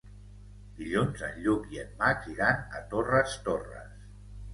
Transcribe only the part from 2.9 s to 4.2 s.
Torres Torres.